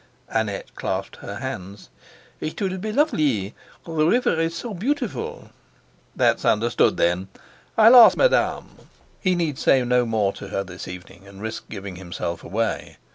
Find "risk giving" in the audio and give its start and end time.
11.39-11.97